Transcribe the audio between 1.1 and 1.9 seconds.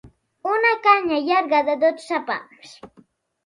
llarga de